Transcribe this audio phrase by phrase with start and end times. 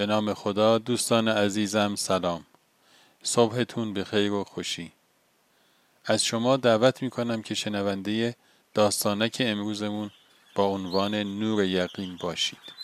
[0.00, 2.46] به نام خدا دوستان عزیزم سلام.
[3.22, 4.92] صبحتون به خیر و خوشی.
[6.04, 8.36] از شما دعوت می کنم که شنونده
[8.74, 10.10] داستانک امروزمون
[10.54, 12.79] با عنوان نور یقین باشید.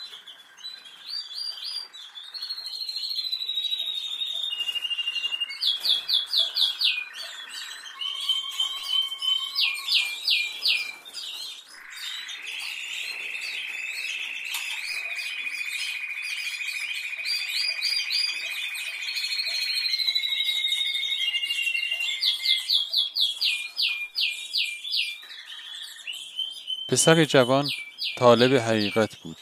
[26.89, 27.69] پسر جوان
[28.17, 29.37] طالب حقیقت بود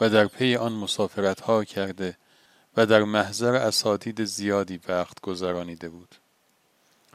[0.00, 2.16] و در پی آن مسافرت ها کرده
[2.76, 6.14] و در محضر اساتید زیادی وقت گذرانیده بود.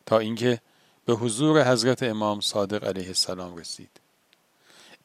[0.06, 0.62] تا اینکه
[1.06, 3.90] به حضور حضرت امام صادق علیه السلام رسید.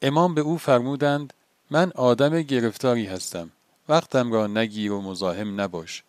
[0.02, 1.32] امام به او فرمودند
[1.70, 3.50] من آدم گرفتاری هستم
[3.88, 6.02] وقتم را نگیر و مزاحم نباش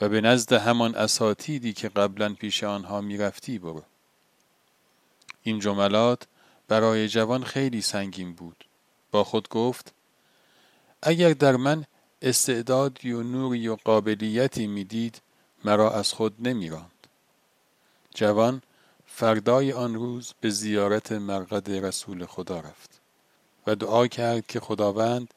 [0.00, 3.82] و به نزد همان اساتیدی که قبلا پیش آنها می‌رفتی برو.
[5.42, 6.26] این جملات
[6.68, 8.64] برای جوان خیلی سنگین بود.
[9.10, 9.92] با خود گفت
[11.02, 11.84] اگر در من
[12.22, 15.20] استعدادی و نوری و قابلیتی می‌دید
[15.64, 16.90] مرا از خود نمیراند.
[18.14, 18.62] جوان
[19.06, 23.00] فردای آن روز به زیارت مرقد رسول خدا رفت
[23.66, 25.34] و دعا کرد که خداوند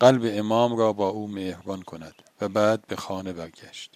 [0.00, 3.90] قلب امام را با او مهربان کند و بعد به خانه برگشت.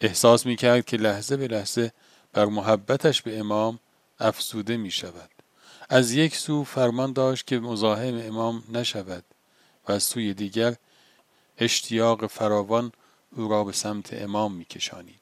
[0.00, 1.92] احساس می کرد که لحظه به لحظه
[2.32, 3.78] بر محبتش به امام
[4.20, 5.30] افزوده می شود
[5.88, 9.24] از یک سو فرمان داشت که مزاحم امام نشود
[9.88, 10.76] و از سوی دیگر
[11.58, 12.92] اشتیاق فراوان
[13.36, 15.20] او را به سمت امام میکشانید.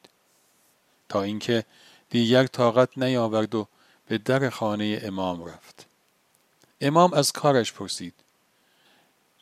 [1.09, 1.65] تا اینکه
[2.11, 3.69] دیگر طاقت نیاورد و
[4.09, 5.87] به در خانه امام رفت.
[6.81, 8.15] امام از کارش پرسید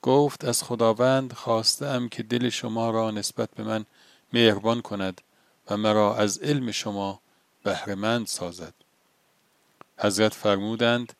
[0.02, 3.86] گفت از خداوند خواستم که دل شما را نسبت به من
[4.32, 5.20] مهربان کند
[5.70, 7.20] و مرا از علم شما
[7.62, 8.74] بهرهمند سازد.
[9.98, 11.12] حضرت فرمودند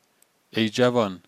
[0.50, 1.22] ای جوان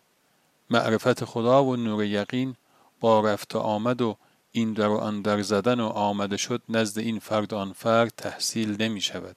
[0.71, 2.57] معرفت خدا و نور یقین
[3.01, 4.17] با رفت و آمد و
[4.53, 8.83] این در و آن در زدن و آمده شد نزد این فرد آن فرد تحصیل
[8.83, 9.37] نمی شود.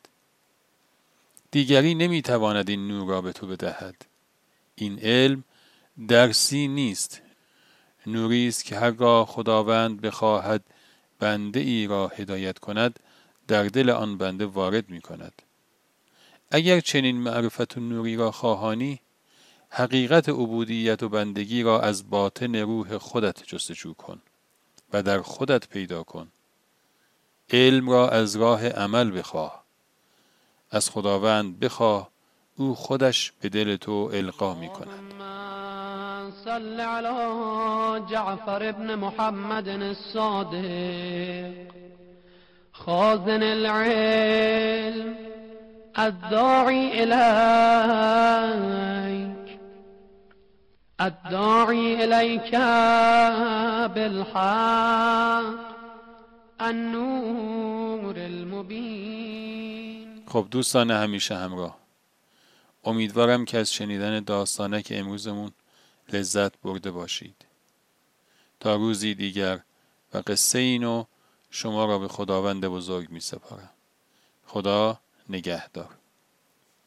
[1.51, 4.05] دیگری نمی تواند این نور را به تو بدهد.
[4.75, 5.43] این علم
[6.07, 7.21] درسی نیست.
[8.05, 10.63] نوری است که هرگاه خداوند بخواهد
[11.19, 12.99] بنده ای را هدایت کند
[13.47, 15.41] در دل آن بنده وارد می کند.
[16.51, 18.99] اگر چنین معرفت و نوری را خواهانی
[19.69, 24.21] حقیقت عبودیت و بندگی را از باطن روح خودت جستجو کن
[24.93, 26.27] و در خودت پیدا کن.
[27.49, 29.63] علم را از راه عمل بخواه.
[30.71, 32.09] از خداوند بخواه
[32.57, 35.13] او خودش به دل تو القا می کند.
[36.45, 41.53] صل علی جعفر ابن محمد الصادق
[42.71, 45.15] خازن العلم.
[45.97, 48.37] الداعي إليك.
[51.01, 52.51] الداعي إليك
[53.93, 55.67] بالحق
[56.61, 59.37] النور المبین
[60.27, 61.77] خب دوستان همیشه همراه.
[62.83, 64.23] امیدوارم که از شنیدن
[64.81, 65.51] که امروزمون
[66.13, 67.45] لذت برده باشید.
[68.59, 69.59] تا روزی دیگر
[70.13, 71.05] و قصه اینو
[71.51, 73.69] شما را به خداوند بزرگ می سپارم
[74.45, 74.99] خدا
[75.29, 76.06] نگهدار.